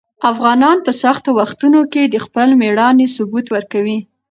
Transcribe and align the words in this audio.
افغانان 0.31 0.77
په 0.85 0.91
سختو 1.01 1.29
وختونو 1.39 1.81
کې 1.91 2.03
د 2.05 2.15
خپل 2.25 2.47
مېړانې 2.61 3.07
ثبوت 3.15 3.45
ورکوي. 3.55 3.97